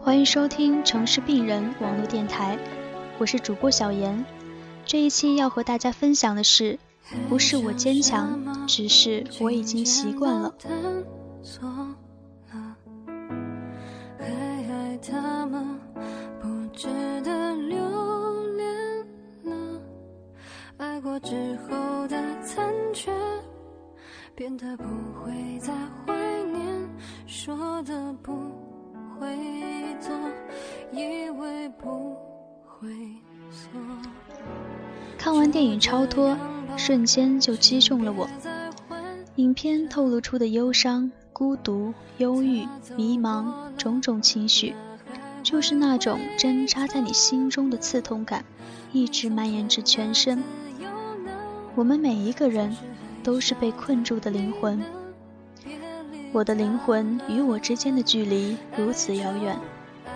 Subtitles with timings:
[0.00, 2.58] 欢迎收听城市病人网络电台，
[3.18, 4.24] 我是主播小严。
[4.84, 6.78] 这一期要和大家分享的是，
[7.28, 10.54] 不是我坚强，只是我已经习惯了。
[31.80, 32.16] 不
[32.66, 32.88] 会
[33.50, 33.70] 错
[35.18, 36.30] 看完电影《超脱》，
[36.76, 38.28] 瞬间就击中了我。
[39.36, 42.66] 影片透露出的忧伤、孤独、忧郁、
[42.96, 44.74] 迷茫种种情绪，
[45.42, 48.44] 就是那种针扎在你心中的刺痛感，
[48.92, 50.42] 一直蔓延至全身。
[51.74, 52.76] 我们每一个人
[53.22, 54.82] 都是被困住的灵魂，
[56.32, 59.58] 我的灵魂与我之间的距离如此遥远，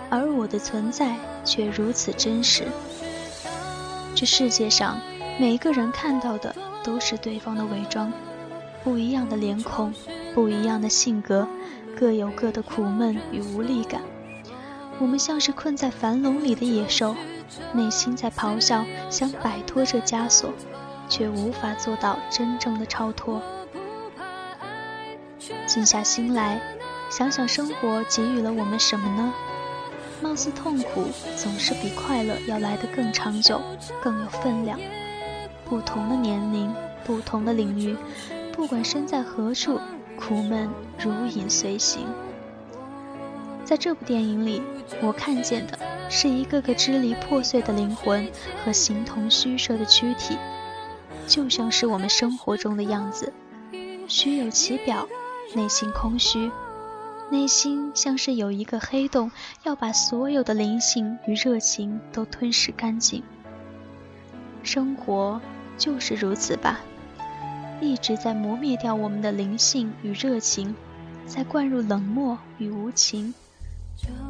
[0.09, 2.65] 而我的存在却如此真实。
[4.15, 4.99] 这世界上
[5.39, 8.11] 每一个人看到的都是对方的伪装，
[8.83, 9.93] 不一样的脸孔，
[10.33, 11.47] 不一样的性格，
[11.97, 14.01] 各有各的苦闷与无力感。
[14.99, 17.15] 我们像是困在樊笼里的野兽，
[17.73, 20.51] 内心在咆哮，想摆脱这枷锁。
[21.09, 23.41] 却无法做到真正的超脱。
[25.65, 26.59] 静下心来，
[27.09, 29.33] 想想生活给予了我们什么呢？
[30.21, 33.61] 貌似痛苦总是比快乐要来得更长久、
[34.01, 34.79] 更有分量。
[35.65, 36.73] 不同的年龄，
[37.03, 37.95] 不同的领域，
[38.51, 39.79] 不管身在何处，
[40.19, 42.07] 苦闷如影随形。
[43.63, 44.61] 在这部电影里，
[45.01, 45.77] 我看见的
[46.09, 48.27] 是一个个支离破碎的灵魂
[48.63, 50.37] 和形同虚设的躯体。
[51.27, 53.33] 就像是我们生活中的样子，
[54.07, 55.05] 虚有其表，
[55.53, 56.49] 内心空虚，
[57.29, 59.29] 内心像是有一个黑洞，
[59.63, 63.21] 要把所有的灵性与热情都吞噬干净。
[64.63, 65.41] 生活
[65.77, 66.79] 就是如此吧，
[67.81, 70.73] 一直在磨灭掉我们的灵性与热情，
[71.25, 73.33] 在灌入冷漠与无情，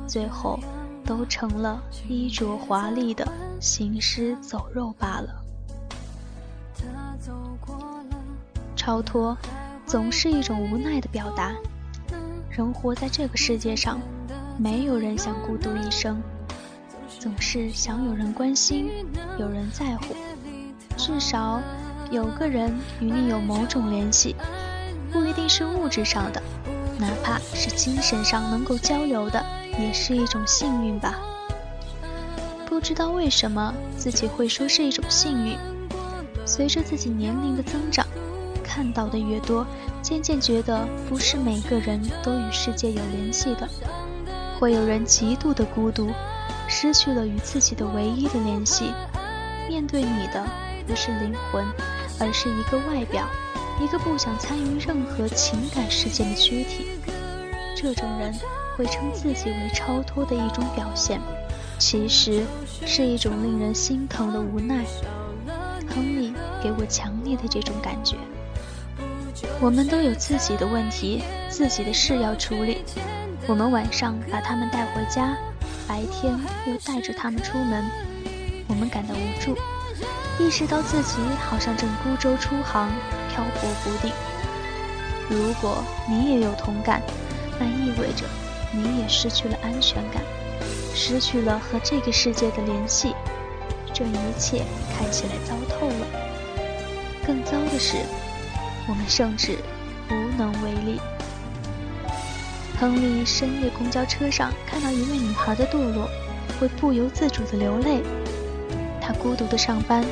[0.08, 0.60] 最后
[1.06, 3.28] 都成了衣着华丽的
[3.62, 5.44] 行尸走肉罢了。
[8.76, 9.38] 超脱，
[9.86, 11.54] 总是一种无奈的表达。
[12.58, 14.02] 人活在这个世界上，
[14.58, 16.20] 没有人想孤独一生，
[17.20, 18.90] 总是想有人关心，
[19.38, 20.16] 有人在乎，
[20.98, 21.62] 至少
[22.10, 24.36] 有个人与你有某种联系，
[25.12, 26.42] 不一定是物质上的，
[26.98, 29.46] 哪怕是精神上能够交流的，
[29.78, 31.14] 也是一种幸运吧。
[32.66, 35.56] 不知道为什么自己会说是一种幸运，
[36.44, 38.07] 随着自己年龄的增长。
[38.78, 39.66] 看到的越多，
[40.04, 43.68] 渐渐觉得不是每个人都与世界有联系的，
[44.60, 46.12] 会有人极度的孤独，
[46.68, 48.94] 失去了与自己的唯一的联系。
[49.68, 50.46] 面对你的
[50.86, 51.66] 不是灵魂，
[52.20, 53.28] 而是一个外表，
[53.82, 56.86] 一个不想参与任何情感事件的躯体。
[57.76, 58.32] 这种人
[58.78, 61.20] 会称自己为超脱的一种表现，
[61.80, 62.46] 其实
[62.86, 64.86] 是一种令人心疼的无奈。
[65.90, 68.18] 亨利给我强烈的这种感觉。
[69.60, 72.84] 我们都有自己的问题，自己的事要处理。
[73.48, 75.36] 我们晚上把他们带回家，
[75.88, 77.84] 白天又带着他们出门。
[78.68, 79.58] 我们感到无助，
[80.38, 82.90] 意识到自己好像正孤舟出航，
[83.30, 84.12] 漂泊不定。
[85.30, 87.02] 如果你也有同感，
[87.60, 88.26] 那意味着
[88.72, 90.22] 你也失去了安全感，
[90.94, 93.16] 失去了和这个世界的联系。
[93.94, 94.64] 这一切
[94.98, 96.08] 看起来糟透了。
[97.26, 97.98] 更糟的是。
[98.88, 99.58] 我们甚至
[100.10, 101.00] 无能为力。
[102.80, 106.08] 亨利深夜公交车上看到一位女孩的堕落，
[106.60, 108.02] 会不由自主的流泪。
[109.02, 110.06] 他孤独的上班，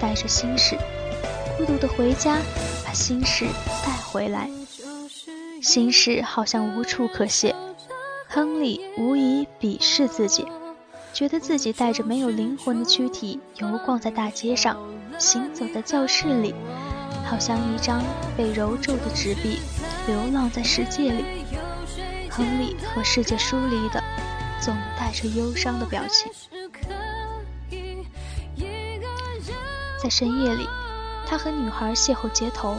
[0.00, 0.76] 带着心事；
[1.56, 2.38] 孤独的回家，
[2.84, 3.46] 把心事
[3.84, 4.48] 带回来。
[5.60, 7.54] 心事好像无处可泄。
[8.28, 10.46] 亨利无疑鄙视自己，
[11.12, 14.76] 觉得自己带着没有灵魂的躯体游逛在大街上，
[15.18, 16.54] 行走在教室里。
[17.32, 18.04] 好像一张
[18.36, 19.58] 被揉皱的纸币，
[20.06, 21.24] 流浪在世界里。
[22.30, 24.04] 亨利和世界疏离的，
[24.60, 26.30] 总带着忧伤的表情。
[29.98, 30.68] 在深夜里，
[31.26, 32.76] 他和女孩邂逅街头，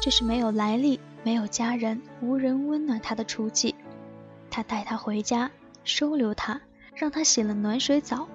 [0.00, 3.74] 这是没有来历、没有家人、无人温暖他的雏妓。
[4.50, 5.50] 他带她回家，
[5.84, 6.58] 收留她，
[6.94, 8.26] 让她洗了暖水澡。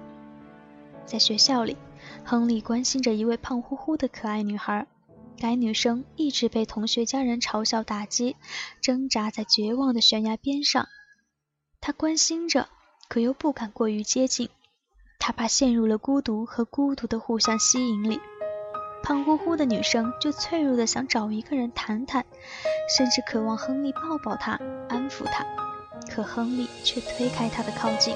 [1.04, 1.76] 在学校里，
[2.24, 4.86] 亨利关心着一位胖乎乎的可爱女孩。
[5.38, 8.36] 该女生一直被同学家人嘲笑打击，
[8.80, 10.88] 挣扎在绝望的悬崖边上。
[11.80, 12.68] 她关心着，
[13.08, 14.48] 可又不敢过于接近，
[15.18, 18.20] 他怕陷入了孤独和孤独的互相吸引里。
[19.02, 22.24] 胖乎乎的女生就脆弱的想找一个人谈谈，
[22.96, 25.44] 甚至渴望亨利抱抱她，安抚她，
[26.08, 28.14] 可亨利却推开她的靠近。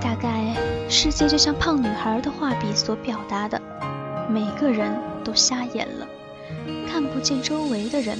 [0.00, 0.54] 大概
[0.88, 3.60] 世界就像胖女孩的画笔所表达的，
[4.32, 6.06] 每个人都瞎眼了，
[6.88, 8.16] 看不见周围的人。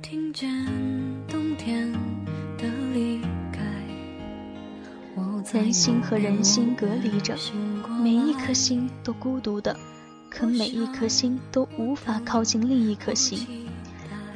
[0.00, 0.48] 听见
[1.26, 1.92] 冬天
[2.56, 3.20] 的离
[3.52, 3.60] 开，
[5.52, 7.34] 人心和人心隔离着，
[8.00, 9.76] 每一颗心都孤独的，
[10.30, 13.66] 可每一颗心都无法靠近另一颗心。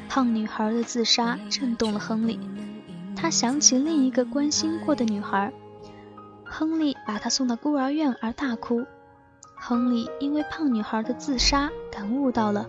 [0.09, 2.41] 胖女孩的自杀震动了亨利，
[3.15, 5.53] 他想起另一个关心过的女孩。
[6.45, 8.85] 亨利把她送到孤儿院而大哭。
[9.55, 12.67] 亨利因为胖女孩的自杀感悟到了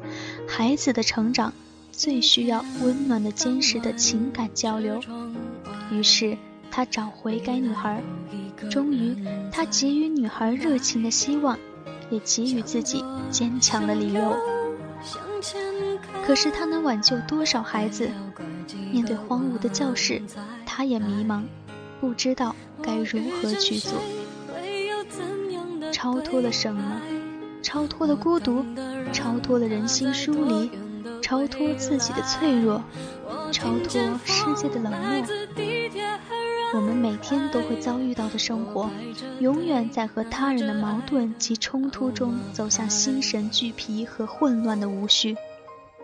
[0.48, 1.54] 孩子的成长。
[1.96, 5.00] 最需要温暖的、坚实的情感交流。
[5.92, 6.36] 于是
[6.72, 8.02] 他找回该女孩，
[8.68, 9.16] 终于
[9.52, 11.56] 他给予女孩热情的希望，
[12.10, 14.36] 也给予自己坚强的理由。
[16.26, 18.10] 可是他能挽救多少孩子？
[18.92, 20.20] 面对荒芜的教室，
[20.66, 21.44] 他也迷茫，
[22.02, 23.94] 不知道该如何去做。
[26.04, 27.02] 超脱了什么？
[27.62, 28.66] 超脱了孤独，
[29.14, 30.70] 超脱了人心疏离。
[31.22, 32.84] 超脱自己的脆弱，
[33.54, 35.26] 超脱世界的冷漠。
[36.74, 38.90] 我们每天都会遭遇到的生活，
[39.40, 45.38] 永远在和他人的矛盾及冲突中走向心神俱疲和混乱的无序。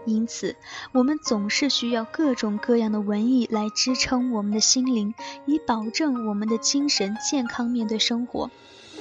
[0.05, 0.55] 因此，
[0.93, 5.13] 我们总是需要各种各样的文艺来支撑我们的心灵，
[5.45, 8.49] 以保证我们的精神健康面对生活，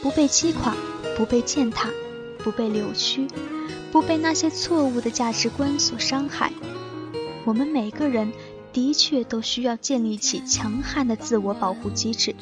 [0.02, 0.74] 不被击垮，
[1.16, 1.90] 不被践踏，
[2.38, 3.26] 不被扭曲。
[3.90, 6.52] 不被那些错误的价值观所伤害，
[7.46, 8.30] 我们每个人
[8.70, 12.34] 的确都需要建立起强悍的自我保护机制，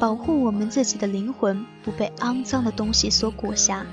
[0.00, 3.86] 保护我们自己的灵魂不被肮脏的东西所裹挟。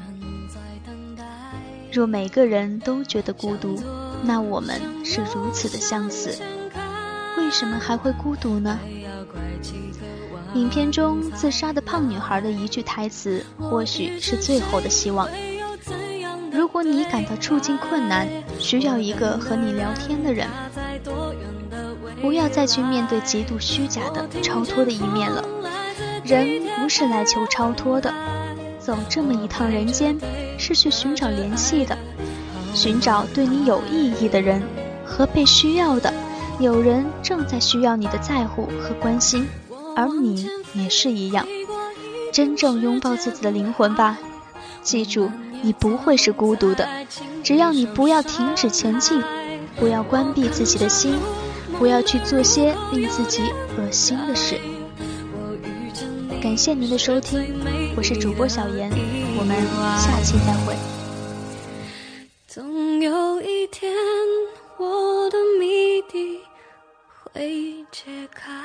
[1.92, 3.80] 若每个人都觉得孤独，
[4.24, 6.36] 那我们是如此的相似，
[7.38, 8.80] 为什么还会孤独呢？
[10.56, 15.28] 影片中自杀的胖女孩的一句台词，或许是最后的希望。
[16.50, 18.26] 如果你感到处境困难，
[18.58, 20.48] 需要一个和你聊天的人，
[22.22, 25.44] 不要再去面对极度虚假的超脱的一面了。
[26.24, 28.14] 人不是来求超脱的，
[28.80, 30.18] 走这么一趟人间，
[30.58, 31.98] 是去寻找联系的，
[32.74, 34.64] 寻找对你有意义的人
[35.06, 36.14] 和被需要的。
[36.60, 39.46] 有人正在需要你的在乎和关心，
[39.96, 41.48] 而你也是一样。
[42.32, 44.18] 真正拥抱自己的灵魂吧，
[44.82, 45.32] 记住。
[45.64, 46.88] 你不会是孤独的，
[47.44, 49.24] 只要你不要停止前进，
[49.78, 51.18] 不要关闭自己的心，
[51.80, 53.42] 不要去做些令自己
[53.78, 54.60] 恶心的事。
[56.40, 57.56] 感谢您的收听，
[57.98, 58.92] 我是主播小严，
[59.40, 59.58] 我们
[59.98, 60.76] 下期再会。
[62.46, 63.92] 总有一天，
[64.78, 66.42] 我的谜底
[67.24, 68.65] 会解开。